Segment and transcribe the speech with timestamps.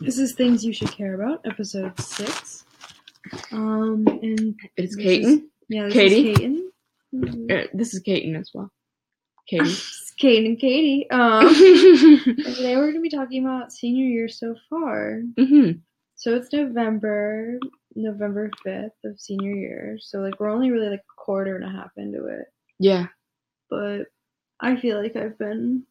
[0.00, 2.64] This is things you should care about, episode six.
[3.52, 5.44] Um, and It's Kaiten.
[5.68, 6.30] yeah, this Katie?
[6.30, 6.60] is Kaiten.
[7.14, 7.50] Mhm.
[7.64, 8.70] Uh, this is Kaiten as well.
[9.46, 9.64] Katie.
[10.20, 11.10] Kaiten and Katie.
[11.10, 15.22] Um, and today we're gonna be talking about senior year so far.
[15.38, 15.78] Mm-hmm.
[16.16, 17.58] So it's November,
[17.94, 19.98] November fifth of senior year.
[20.00, 22.46] So like we're only really like a quarter and a half into it.
[22.78, 23.06] Yeah.
[23.68, 24.04] But
[24.60, 25.84] I feel like I've been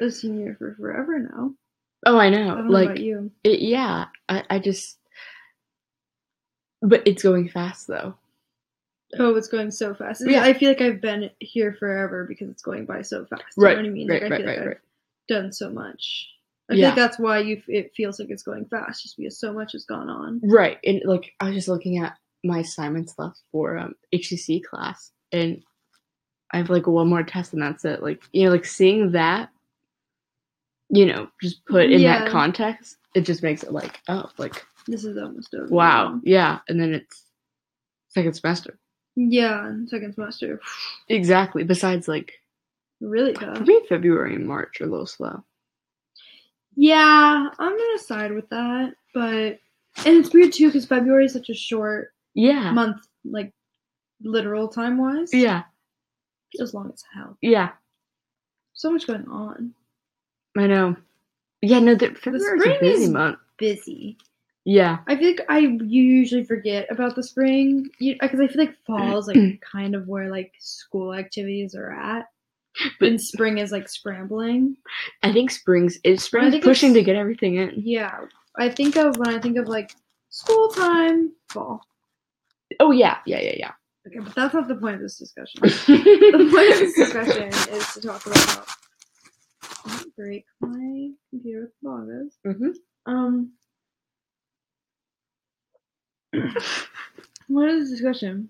[0.00, 1.52] a senior for forever now.
[2.06, 2.54] Oh, I I know.
[2.54, 3.30] don't know like, about you.
[3.44, 4.06] it, yeah.
[4.28, 4.98] I, I just.
[6.82, 8.14] But it's going fast though.
[9.18, 10.22] Oh, it's going so fast.
[10.26, 10.42] Yeah.
[10.42, 13.42] I feel like I've been here forever because it's going by so fast.
[13.56, 14.08] You Right, know what I mean?
[14.08, 14.78] right, like, I right, feel like right, I've right.
[15.28, 16.28] done so much.
[16.70, 16.86] I Yeah.
[16.86, 19.84] think that's why you it feels like it's going fast, just because so much has
[19.84, 20.40] gone on.
[20.42, 20.78] Right.
[20.84, 25.62] And like, I was just looking at my assignments left for um, HCC class, and
[26.52, 28.02] I have like one more test, and that's it.
[28.02, 29.50] Like, you know, like seeing that,
[30.88, 32.20] you know, just put in Yeah.
[32.20, 35.66] that context, it just makes it like, oh, like, This is almost over.
[35.66, 36.20] wow.
[36.24, 36.60] Yeah.
[36.68, 37.24] And then it's
[38.08, 38.78] second semester.
[39.16, 40.60] Yeah, second semester.
[41.08, 41.64] Exactly.
[41.64, 42.34] Besides, like,
[43.00, 43.66] Really for tough.
[43.66, 45.42] me, February and March are a little slow.
[46.76, 49.58] Yeah, I'm gonna side with that, but
[50.04, 52.70] and it's weird too because February is such a short Yeah.
[52.72, 53.52] month, like
[54.22, 55.32] literal time wise.
[55.32, 55.64] Yeah.
[56.60, 57.36] as long as hell.
[57.42, 57.72] Yeah.
[58.72, 59.74] So much going on.
[60.56, 60.96] I know.
[61.62, 63.38] Yeah, no, the February's a spring busy is- month.
[63.58, 64.18] Busy.
[64.64, 64.98] Yeah.
[65.06, 69.28] I feel like I usually forget about the spring because I feel like fall is
[69.28, 72.26] like kind of where like school activities are at,
[72.98, 74.76] But and spring is like scrambling.
[75.22, 77.74] I think spring's is I spring's think pushing it's- to get everything in.
[77.76, 78.22] Yeah,
[78.56, 79.92] I think of when I think of like
[80.30, 81.80] school time, fall.
[82.80, 83.72] Oh yeah, yeah, yeah, yeah.
[84.08, 85.60] Okay, but that's not the point of this discussion.
[85.62, 88.85] the point of this discussion is to talk about how I didn't
[90.16, 92.32] break my computer with bongos.
[92.46, 92.74] Mhm.
[93.06, 93.52] Um,
[97.48, 98.48] what is the discussion?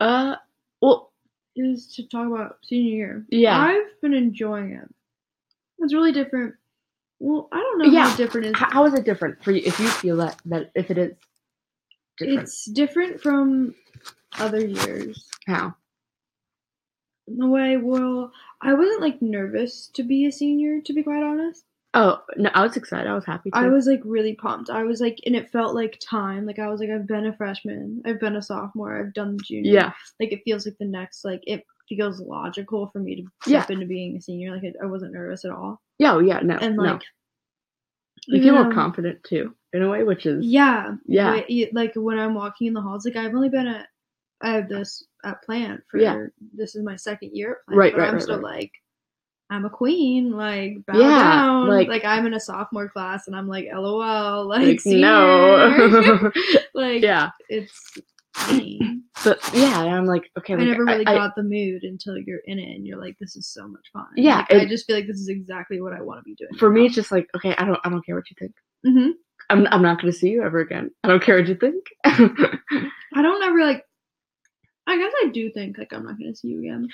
[0.00, 0.36] Uh,
[0.80, 1.12] well,
[1.56, 3.26] Is to talk about senior year.
[3.30, 3.56] Yeah.
[3.58, 4.88] I've been enjoying it.
[5.78, 6.54] It's really different.
[7.20, 8.08] Well, I don't know Yeah.
[8.10, 8.52] how different is.
[8.56, 9.62] How is it different for you?
[9.64, 11.12] If you feel that that if it is
[12.18, 13.74] different, It's different from
[14.38, 15.28] other years.
[15.46, 15.74] how?
[17.28, 18.32] In the way, well,
[18.64, 21.64] I wasn't like nervous to be a senior, to be quite honest.
[21.96, 23.06] Oh no, I was excited.
[23.08, 23.50] I was happy.
[23.50, 23.58] Too.
[23.58, 24.68] I was like really pumped.
[24.70, 26.44] I was like, and it felt like time.
[26.46, 29.42] Like I was like, I've been a freshman, I've been a sophomore, I've done the
[29.44, 29.72] junior.
[29.72, 29.92] Yeah.
[30.18, 33.60] Like it feels like the next, like it feels logical for me to Yeah.
[33.60, 34.52] step into being a senior.
[34.52, 35.80] Like I, I wasn't nervous at all.
[35.98, 36.82] Yeah, oh, yeah, no, And no.
[36.82, 37.02] like,
[38.26, 41.30] You feel more confident too, in a way, which is Yeah, Yeah.
[41.48, 43.86] Wait, Like when I'm walking in the halls, like I've only been at
[44.40, 46.26] I have this at plant for Yeah.
[46.54, 48.56] this is my second year at plant, Right, but right, I'm right, still right.
[48.60, 48.72] like
[49.50, 53.36] I'm a queen, like bow Yeah, down, like- like, I'm in a sophomore class and
[53.36, 56.30] I'm like LOL, like, like no.
[56.74, 57.92] like yeah, it's
[59.24, 62.16] but yeah, and I'm like, okay, I like, never really I- got the mood until
[62.18, 64.06] you're in it and you're like, this is so much fun.
[64.16, 66.54] Yeah, Like, I just feel like this is exactly what I want to be doing.
[66.58, 68.52] for me, it's just like, okay, I don't, I don't care what you think.
[68.84, 69.10] hmm
[69.50, 70.90] I'm, I'm not going to see you ever again.
[71.04, 71.84] I don't care what you think.
[72.04, 73.84] I don't ever like.
[74.86, 76.88] I guess I do think like I'm not gonna see you again.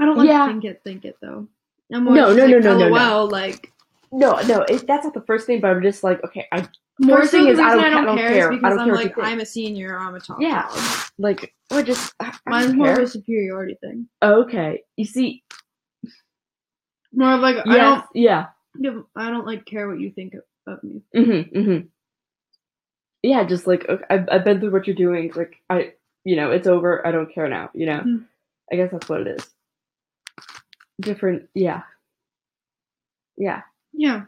[0.00, 0.46] I don't like Yeah.
[0.46, 1.48] think it, think it though.
[1.92, 3.24] I'm more No, just no, like, no, no, no, no.
[3.24, 3.72] Like
[4.12, 5.60] no, no, it, that's not the first thing.
[5.60, 6.66] But I'm just like, okay, I
[6.98, 8.52] more First so thing is, I don't I don't, I care, care.
[8.52, 9.14] I because don't I'm care like.
[9.18, 9.98] I'm a senior.
[9.98, 10.38] I'm a top.
[10.40, 10.68] Yeah.
[10.68, 10.78] dog.
[11.18, 14.08] like, just I don't Mine's more of a superiority thing.
[14.22, 14.82] okay.
[14.96, 15.42] You see,
[17.12, 18.04] More of like I don't.
[18.14, 18.46] yeah,
[19.16, 21.02] I don't like care what you think of, of me.
[21.16, 21.86] mm-hmm, mm-hmm.
[23.22, 25.32] Yeah, just like okay, I've, I've been through what you're doing.
[25.34, 25.92] Like I,
[26.24, 27.06] you know, it's over.
[27.06, 27.70] I don't care now.
[27.74, 28.24] You know, Mhm.
[28.72, 29.50] I guess that's what it is.
[31.00, 31.82] Different, yeah,
[33.38, 33.62] yeah,
[33.94, 34.24] Yeah,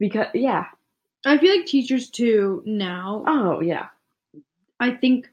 [0.00, 0.66] because yeah,
[1.24, 3.24] I feel like teachers too now.
[3.26, 3.86] oh yeah,
[4.80, 5.28] I think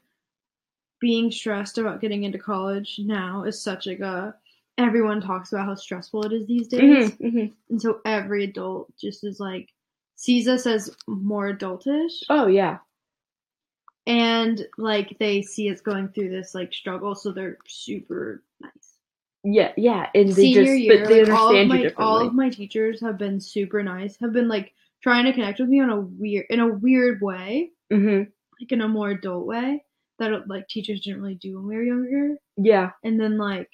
[1.00, 4.34] being stressed about getting into college now is such like a
[4.78, 7.10] everyone talks about how stressful it is these days.
[7.12, 7.52] mm-hmm, mm-hmm.
[7.70, 9.70] And so every adult just is like
[10.16, 12.78] sees us as more adultish oh yeah,
[14.06, 18.72] and like they see us going through this like struggle so they're super nice.
[19.44, 22.04] yeah, yeah, and they Senior just year, but they like, all of understand you differently.
[22.04, 24.72] all of my teachers have been super nice, have been like
[25.02, 28.30] trying to connect with me on a weird in a weird way, mm-hmm.
[28.60, 29.82] like in a more adult way
[30.18, 32.36] that like teachers didn't really do when we were younger.
[32.56, 33.70] Yeah, and then like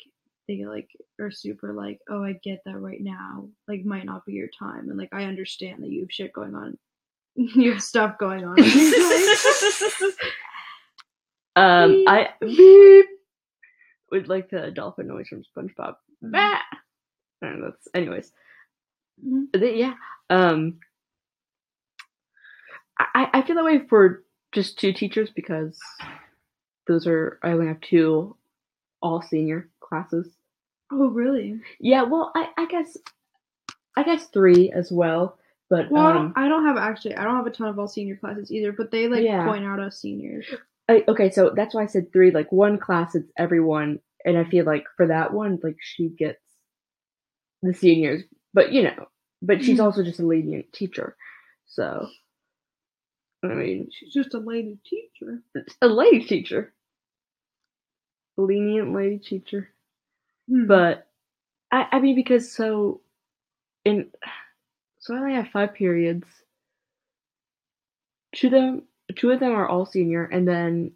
[0.49, 0.91] they like
[1.23, 4.89] are super like oh i get that right now like might not be your time
[4.89, 6.77] and like i understand that you have shit going on
[7.35, 10.15] you have stuff going on in your life.
[11.57, 12.09] um, Beep.
[12.09, 13.07] I beep,
[14.11, 15.95] would like the dolphin noise from SpongeBob.
[16.23, 16.33] Mm.
[16.33, 16.59] Bah!
[17.43, 18.33] I don't know, that's anyways.
[19.27, 19.47] Mhm.
[19.55, 19.95] They- yeah.
[20.29, 20.79] Um,
[22.99, 25.79] I I feel that way for just two teachers because
[26.87, 28.37] those are I only have two
[29.01, 30.29] all senior classes.
[30.93, 31.59] Oh, really?
[31.81, 32.97] Yeah, well, I I guess
[33.97, 35.39] I guess three as well,
[35.71, 37.17] but Well, I, um, don't, I don't have actually.
[37.17, 39.45] I don't have a ton of all senior classes either, but they like Yeah.
[39.47, 40.47] point out us seniors.
[40.89, 42.31] I, okay, so that's why I said three.
[42.31, 46.41] Like one class, it's everyone, and I feel like for that one, like she gets
[47.63, 48.23] the seniors,
[48.53, 49.07] but you know,
[49.41, 49.85] but she's Mhm.
[49.85, 51.17] also just a lenient teacher,
[51.67, 52.09] so
[53.45, 55.43] I mean, She's just a lady teacher.
[55.81, 56.73] a lady teacher,
[58.37, 59.72] lenient lady teacher.
[60.53, 60.67] Hmm.
[60.67, 61.07] But
[61.71, 63.01] I, I mean, because so
[63.85, 64.11] in
[64.99, 66.27] so I only have five periods.
[68.35, 68.83] Two of them,
[69.17, 70.93] two of them are all senior, and then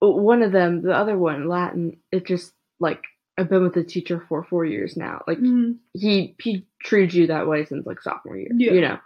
[0.00, 1.98] one of them, the other one, Latin.
[2.12, 3.02] It just like
[3.38, 5.22] I've been with the teacher for four years now.
[5.26, 5.78] Like Mhm.
[5.92, 8.50] he he treats you that way since like sophomore year.
[8.56, 8.72] Yeah.
[8.72, 8.98] You know,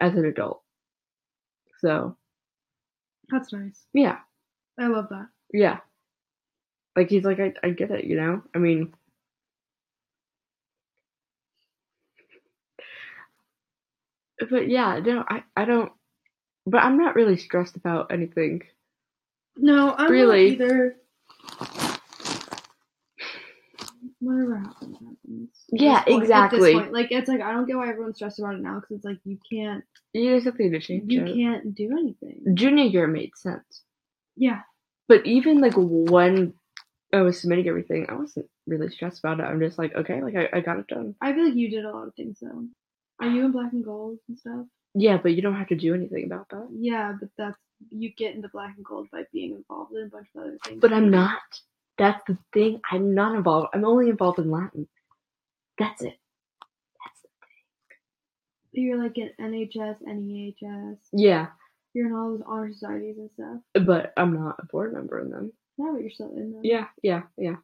[0.00, 0.62] as an adult.
[1.80, 2.16] So
[3.30, 3.86] that's nice.
[3.92, 4.18] yeah,
[4.78, 5.28] I love that.
[5.52, 5.80] yeah.
[6.96, 8.04] Like he's like I I get it.
[8.04, 8.92] You know, I mean.
[14.50, 15.92] But yeah, no, I, I don't.
[16.66, 18.62] But I'm not really stressed about anything.
[19.56, 20.50] No, I'm Really?
[20.50, 20.96] not either.
[24.20, 25.48] Whatever happens, happens.
[25.70, 26.72] Yeah, point- exactly.
[26.74, 26.92] point.
[26.92, 29.18] Like it's like I don't get why everyone's stressed about it now because it's like
[29.24, 29.84] you can't
[30.14, 31.12] There's nothing to change.
[31.12, 31.34] you it.
[31.34, 32.54] can't do anything.
[32.54, 33.82] Junior year made sense,
[34.36, 34.60] Yeah,
[35.08, 36.54] but even like when
[37.12, 39.44] I was submitting everything, I wasn't really stressed about it.
[39.44, 41.14] I'm just like, okay, like I, I got it done.
[41.20, 42.64] I feel like you did a lot of things though.
[43.20, 44.66] Are you in black and gold and stuff?
[44.94, 46.68] Yeah, but you don't have to do anything about that.
[46.72, 47.58] Yeah, but that's
[47.90, 50.80] you get into black and gold by being involved in a bunch of other things.
[50.80, 51.40] But I'm not.
[51.98, 52.80] That's the thing.
[52.90, 53.68] I'm not involved.
[53.74, 54.88] I'm only involved in Latin.
[55.78, 56.18] That's it.
[57.04, 57.28] That's the
[58.74, 58.84] thing.
[58.84, 60.96] You're like in NHS, NEHS.
[61.12, 61.48] yeah,
[61.92, 63.86] You're in all those honor societies and stuff.
[63.86, 65.52] but I'm not a board member in them.
[65.78, 66.60] Yeah, but you're still in them.
[66.62, 67.56] Yeah, yeah, yeah,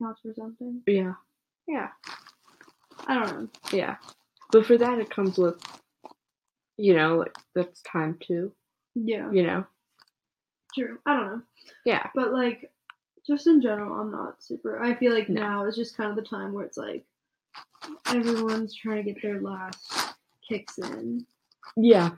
[0.00, 0.82] Counts for something.
[0.86, 1.14] yeah,
[1.66, 1.88] yeah,
[3.06, 3.48] I don't know.
[3.72, 3.96] yeah.
[4.52, 5.60] But for that, it comes with,
[6.76, 8.52] you know, like that's time too.
[8.94, 9.66] Yeah, You know.
[10.74, 10.98] true.
[11.06, 11.42] I don't know.
[11.84, 12.08] Yeah.
[12.14, 12.70] But like,
[13.26, 14.80] just in general, I'm not super.
[14.80, 15.40] I feel like No.
[15.42, 17.04] now is just kind of the time where it's like
[18.06, 20.14] everyone's trying to get their last
[20.48, 21.26] kicks in.
[21.76, 22.10] Yeah.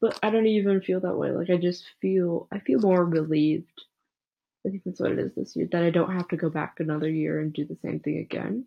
[0.00, 1.30] But I don't even feel that way.
[1.32, 3.82] Like I just feel I feel more relieved.
[4.66, 5.68] I think that's what it is this year.
[5.72, 8.66] That I don't have to go back another year and do the same thing again.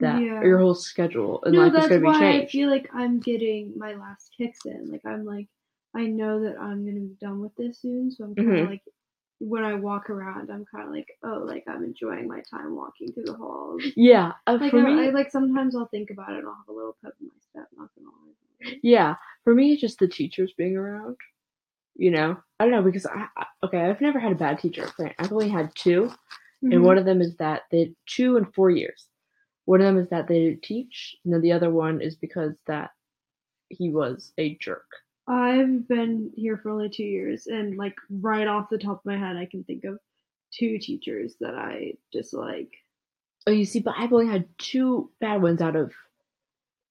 [0.00, 0.42] That Yeah.
[0.42, 3.20] your whole schedule and no, life is that's gonna be why I feel like I'm
[3.20, 4.90] getting my last kicks in.
[4.90, 5.48] Like I'm like,
[5.94, 8.70] I know that I'm gonna be done with this soon, so I'm kind of Mhm.
[8.70, 8.82] like,
[9.40, 13.12] when I walk around, I'm kind of like, oh, like I'm enjoying my time walking
[13.12, 13.82] through the halls.
[13.96, 14.32] yeah.
[14.46, 16.68] Uh, Like for I, me I like sometimes I'll think about it and I'll have
[16.68, 17.68] a little pep in my step.
[17.76, 18.78] Not gonna lie.
[18.82, 19.14] Yeah,
[19.44, 21.16] for me, it's just the teachers being around.
[21.96, 24.88] You know, I don't know because I, I okay, I've never had a bad teacher.
[25.18, 26.10] I've only had 2
[26.64, 26.72] Mhm.
[26.72, 29.08] and one of them is that they two and four years.
[29.66, 32.56] One of them is that they didn't teach, and then the other one is because
[32.66, 32.90] that
[33.68, 34.86] he was a jerk.
[35.28, 39.16] I've been here for only two years, and like right off the top of my
[39.18, 39.98] head, I can think of
[40.52, 42.72] two teachers that I dislike.
[43.46, 45.92] Oh, you see, but I've only had two bad ones out of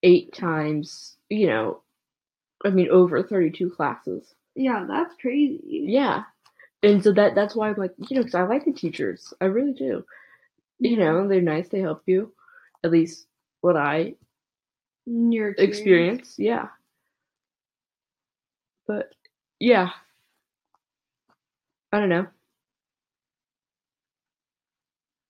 [0.04, 1.18] eight times.
[1.30, 1.82] You know,
[2.66, 4.34] I mean, over thirty-two classes.
[4.56, 5.86] Yeah, that's crazy.
[5.88, 6.24] Yeah,
[6.84, 9.46] and so that that's why I'm like, you know, because I like the teachers, I
[9.46, 10.06] really do.
[10.80, 10.98] You Yeah.
[10.98, 11.70] know, they're nice.
[11.70, 12.34] They help you.
[12.84, 13.28] At least
[13.62, 14.16] what I
[15.06, 16.36] Your experience.
[16.40, 16.68] Yeah.
[18.88, 19.14] But
[19.60, 19.92] yeah.
[21.92, 22.28] I don't know.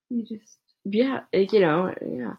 [0.10, 2.36] You just Yeah, you know, yeah.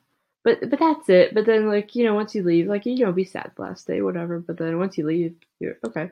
[0.49, 1.35] But but that's it.
[1.35, 3.87] But then like, you know, once you leave, like you know, be sad the last
[3.87, 4.41] day, whatever.
[4.41, 6.11] But then once you leave, you're okay.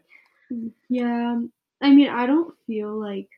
[0.91, 1.41] yeah.
[1.81, 3.31] I mean, I don't feel like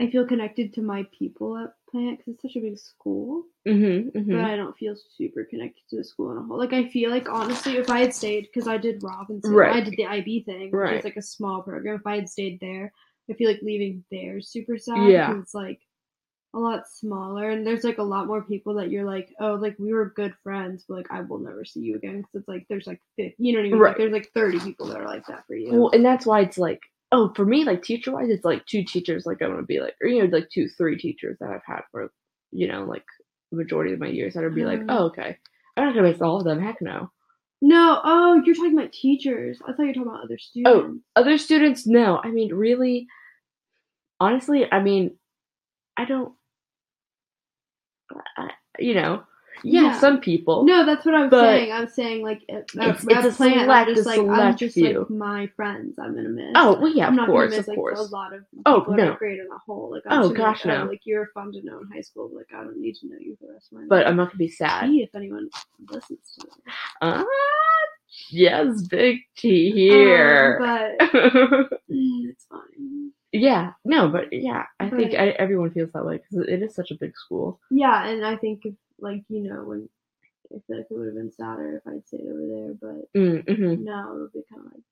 [0.00, 4.08] I feel connected to my people at Plant because it's such a big school, Mm-hmm.
[4.08, 4.44] but mm-hmm.
[4.44, 6.58] I don't feel super connected to the school in a whole.
[6.58, 9.94] Like I feel like honestly, if I had stayed, because I did Robinson, I did
[9.96, 11.94] the IB thing, which is like a small program.
[11.94, 12.92] If I had stayed there,
[13.30, 15.08] I feel like leaving there is super sad.
[15.08, 15.38] Yeah.
[15.38, 15.80] it's like
[16.54, 19.76] a lot smaller, and there's like a lot more people that you're like, oh, like
[19.78, 22.66] we were good friends, but like I will never see you again because it's like
[22.68, 23.78] there's like 50, you know what I mean?
[23.78, 23.88] Right.
[23.90, 25.72] Like, there's like 30 people that are like that for you.
[25.74, 26.80] Well, and that's why it's like,
[27.12, 29.94] oh, for me, like teacher wise, it's like two teachers, like I'm gonna be like,
[30.02, 32.10] or you know, like two, three teachers that I've had for,
[32.52, 33.04] you know, like
[33.50, 34.86] the majority of my years that I'd be like, Mm.
[34.88, 35.36] oh, okay,
[35.76, 36.60] I'm not gonna miss all of them.
[36.60, 37.10] Heck no.
[37.62, 39.58] no, oh, you're talking about teachers.
[39.62, 40.70] I thought you were talking about other students.
[40.72, 42.20] Oh other students, no.
[42.22, 43.06] I mean, really,
[44.20, 45.16] honestly, I mean,
[45.96, 46.32] I don't,
[48.78, 49.22] you know,
[49.62, 50.00] Yeah, Yeah.
[50.00, 50.64] some people.
[50.64, 51.72] No, that's what I'm saying.
[51.72, 54.58] I'm saying like at, It's- at, it's plant, select- I'm just a like I'm select
[54.58, 54.98] just few.
[54.98, 55.96] like my friends.
[55.98, 56.52] I'm gonna miss.
[56.56, 57.98] Oh well, yeah, I'm of not course, gonna miss of like course.
[58.00, 59.14] a lot of Oh, no.
[59.14, 59.90] grade as a whole.
[59.92, 60.82] Like I'm Oh, gonna be gosh, like, no.
[60.84, 62.30] oh, like you're fun to know in high school.
[62.34, 63.88] Like I don't need to know you for the rest of my life.
[63.88, 64.06] But.
[64.08, 64.90] I'm not gonna be sad.
[64.90, 65.48] If anyone
[65.88, 66.52] listens to it.
[67.00, 67.24] Ah,
[68.30, 70.58] yes, big T here.
[70.60, 70.66] Um,
[70.98, 71.12] but
[71.90, 73.12] mm, it's fine.
[73.34, 76.90] Yeah, no, but yeah, I think I, everyone feels that way because it is such
[76.90, 77.60] a big school.
[77.70, 79.88] Yeah, and I think if like you know when
[80.54, 83.84] I feel like it would have been sadder if I'd stayed over there, but Mm-hmm.
[83.84, 84.82] now it would be kind of like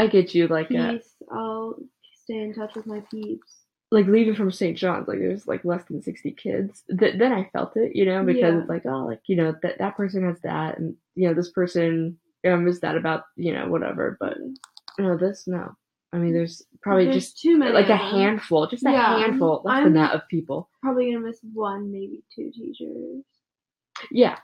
[0.00, 1.14] I get you, like uh, peace.
[1.30, 1.76] I'll
[2.24, 3.64] stay in touch with my peeps.
[3.90, 4.76] like leaving from St.
[4.78, 6.84] John's, like there's like less than sixty kids.
[6.98, 8.60] Th- then I felt it, you know, because Yeah.
[8.60, 11.50] it's like oh, like you know that that person has that, and you know this
[11.50, 14.16] person um, is that about you know whatever.
[14.20, 14.38] But
[14.98, 15.74] no, this no.
[16.12, 17.72] I mean, there's probably There's just too many.
[17.72, 20.68] like a handful, just a Yeah, handful, less I'm- than that of people.
[20.82, 23.24] Probably gonna miss one, maybe two teachers,
[24.10, 24.38] Yeah,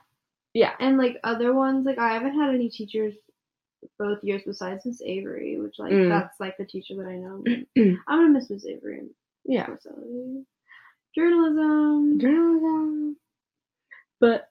[0.53, 1.85] yeah, and like other ones.
[1.85, 3.15] Like I haven't had any teachers
[3.99, 6.09] both years besides Miss Avery, which like Mm.
[6.09, 7.43] that's like the teacher that I know.
[8.07, 9.09] I'm gonna miss Miss Avery
[9.45, 9.67] yeah.
[11.15, 12.19] journalism.
[12.19, 13.17] Journalism.
[14.19, 14.49] But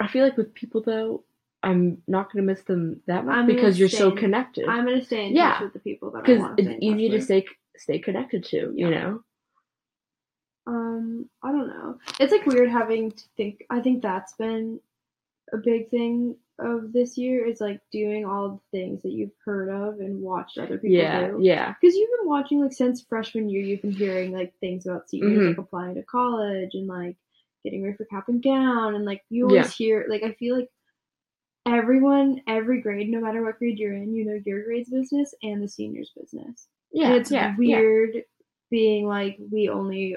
[0.00, 1.24] I feel like with people though,
[1.62, 4.68] I'm not gonna miss them that much I'm because you're so connected.
[4.68, 6.68] I'm gonna stay in Yeah, touch with the people that I Because want to it's
[6.70, 7.46] stay in easy to stay
[7.76, 9.22] stay connected to, you know.
[10.66, 11.98] Um, I don't know.
[12.20, 13.64] It's like weird having to think.
[13.70, 14.80] I think that's been
[15.52, 19.68] a big thing of this year is like doing all the things that you've heard
[19.70, 21.38] of and watched other people Yeah, do.
[21.40, 25.08] yeah, Because you've been watching like since freshman year, you've been hearing like things about
[25.08, 25.48] seniors Mhm.
[25.48, 27.16] like applying to college and like
[27.64, 30.68] getting ready for cap and gown and like you always hear like I feel like
[31.68, 35.62] everyone, every grade, no matter what grade you're in, you know your grade's business and
[35.62, 36.68] the seniors' business.
[36.92, 37.06] yeah.
[37.08, 37.78] and it's yeah, yeah.
[37.78, 38.22] weird
[38.70, 40.16] being like we only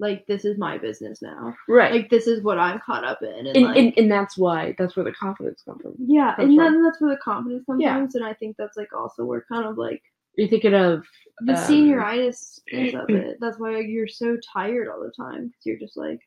[0.00, 1.54] like this is my business now.
[1.68, 1.92] right?
[1.92, 4.74] Like this is what I'm caught up in, and, and, like and and that's why
[4.78, 5.94] that's where the confidence comes from.
[5.98, 6.64] yeah, That's and right.
[6.70, 7.94] then that's where the confidence comes Yeah.
[7.96, 8.10] from.
[8.14, 10.02] And I think that's like also where kind of like
[10.36, 11.04] You're thinking of
[11.40, 13.38] the um, senioritis is of it.
[13.40, 16.20] That's why you're so tired all the time because you're just like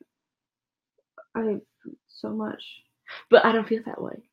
[1.34, 1.58] I
[2.08, 2.62] so much.
[3.30, 4.27] but I don't feel that way.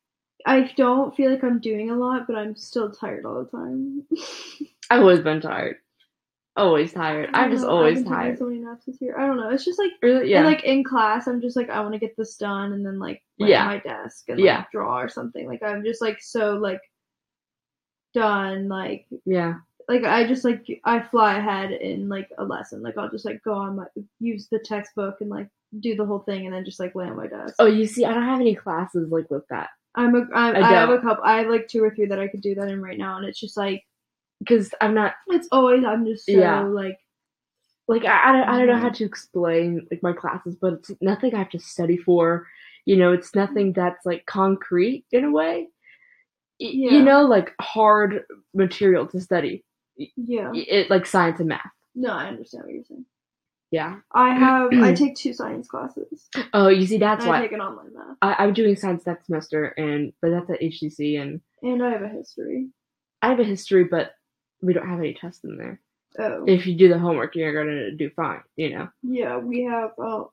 [0.46, 4.04] I don't feel like I'm doing a lot, but I'm still tired all the time.
[4.90, 5.78] I've always been tired.
[6.56, 7.30] Always tired.
[7.34, 8.38] I'm just know, always tired.
[8.38, 9.18] So many naps this year.
[9.18, 9.50] I don't know.
[9.50, 10.30] It's just like Really?
[10.30, 10.38] Yeah.
[10.38, 12.98] And like in class, I'm just like I want to get this done, and then
[12.98, 13.66] like lay Yeah.
[13.66, 14.64] my desk and like Yeah.
[14.72, 15.46] draw or something.
[15.46, 16.80] Like I'm just like so like
[18.14, 18.68] done.
[18.68, 19.56] Like yeah.
[19.88, 22.82] like I just like I fly ahead in like a lesson.
[22.82, 23.86] Like I'll just like go on my
[24.20, 25.48] use the textbook and like
[25.80, 27.56] do the whole thing, and then just like lay on my desk.
[27.58, 30.60] Oh, you see, I don't have any classes like with that I'm a I'm, I
[30.60, 31.24] I, have a couple.
[31.24, 33.26] I have like two or three that I could do that in right now, and
[33.26, 33.84] it's just like
[34.40, 36.62] because I'm not it's always I'm just so Yeah.
[36.62, 36.98] like
[37.88, 38.94] like I, I, don't, I don't know how mm-hmm.
[38.94, 42.46] to explain like my classes, but it's nothing I have to study for.
[42.84, 45.68] You know, it's nothing that's like concrete in a way.
[46.58, 46.90] Yeah.
[46.92, 48.24] You know, like hard
[48.54, 49.64] material to study.
[49.96, 50.50] yeah.
[50.54, 51.70] It like science and math.
[51.94, 53.06] No, I understand what you're saying.
[53.70, 53.96] Yeah.
[54.12, 56.28] I have I take two science classes.
[56.52, 58.16] Oh, you see, that's I why take an online math.
[58.22, 62.02] I, I'm doing science that semester, and but that's at HCC, and And I have
[62.02, 62.68] a history.
[63.22, 64.12] I have a history, but
[64.62, 65.80] we don't have any tests in there.
[66.18, 66.44] Oh.
[66.46, 68.40] If you do the homework, you're gonna do fine.
[68.56, 70.28] You know, yeah, we have um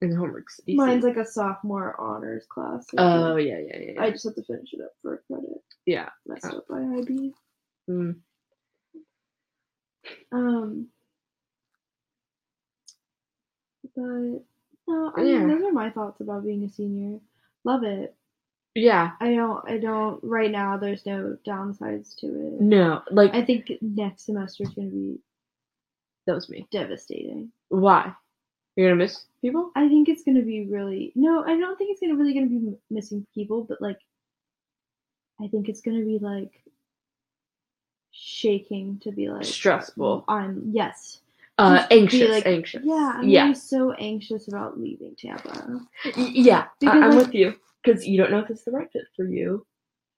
[0.00, 0.76] and the homework's easy.
[0.76, 2.86] mine's like a sophomore honors class.
[2.96, 3.90] oh yeah, yeah, yeah.
[3.94, 4.02] yeah.
[4.02, 5.62] I just have to finish it up for credit.
[5.86, 6.08] yeah.
[6.26, 6.58] Messed Oh.
[6.58, 7.32] up by IB.
[7.90, 8.16] Mm.
[10.32, 10.88] Um
[13.94, 14.42] but
[14.86, 15.46] no, I mean Yeah.
[15.46, 17.18] those are my thoughts about being a senior.
[17.64, 18.14] Love it.
[18.74, 19.12] Yeah.
[19.20, 22.60] I don't I don't right now there's no downsides to it.
[22.60, 25.18] No, like I think next semester is gonna be
[26.26, 26.66] that was me.
[26.70, 27.50] devastating.
[27.68, 28.12] Why?
[28.76, 29.72] You're gonna miss people?
[29.74, 31.42] I think it's gonna be really no.
[31.44, 33.98] I don't think it's gonna really gonna be m- missing people, but like,
[35.42, 36.62] I think it's gonna be like
[38.10, 40.24] shaking to be like Stressful.
[40.28, 41.20] I'm yes.
[41.58, 42.82] Uh, anxious, like- anxious.
[42.84, 45.80] Yeah, I'm yeah, so anxious about leaving Tampa.
[46.04, 46.68] Y- yeah.
[46.84, 49.24] I- I'm like- with you because you don't know if it's the right fit for
[49.26, 49.66] you.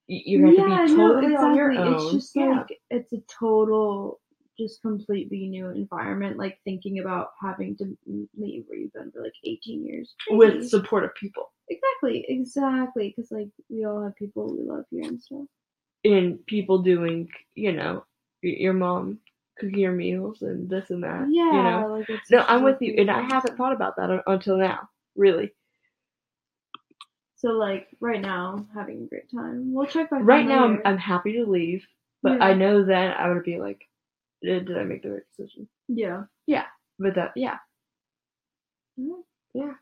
[0.09, 1.95] Y- You have yeah, to be no, totally on your exactly.
[1.95, 2.03] own.
[2.03, 2.47] It's just yeah.
[2.59, 4.21] like it's a total,
[4.59, 6.37] just completely new environment.
[6.37, 7.97] Like thinking about having to
[8.37, 13.15] leave where you've been for like 18 years with supportive people exactly, exactly.
[13.17, 15.47] Because like we all have people we love here and stuff.
[16.05, 18.05] and people doing, you know,
[18.43, 19.21] your mom
[19.61, 21.27] cooking your meals and this and that.
[21.31, 22.05] Yeah, You know.
[22.09, 24.89] like No, I'm with you, and I haven't thought about that un- until now.
[25.17, 25.53] Really.
[27.37, 29.73] So like right now, having a great time.
[29.73, 30.21] We'll check back.
[30.23, 30.81] Right now, I'm.
[30.85, 31.87] I'm happy to leave,
[32.23, 32.45] but Yeah.
[32.45, 33.89] I know then I would be like,
[34.43, 35.69] did, did I make the right decision?
[35.89, 36.25] yeah.
[36.47, 36.67] Yeah.
[36.99, 37.57] But that, yeah,
[39.55, 39.73] yeah.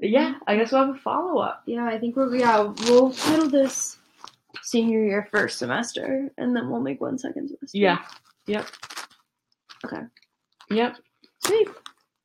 [0.00, 1.62] yeah, I guess we'll have a follow up.
[1.66, 3.98] Yeah, I think we're yeah we'll title this
[4.62, 7.78] senior year first semester, and then we'll make one second semester.
[7.78, 7.98] Yeah.
[8.46, 8.66] Yep.
[9.84, 10.02] Okay.
[10.70, 10.96] Yep.
[11.44, 11.68] Sweet.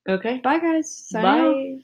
[0.10, 0.38] Okay.
[0.44, 1.08] Bye guys.
[1.16, 1.24] Out.
[1.24, 1.80] Bye.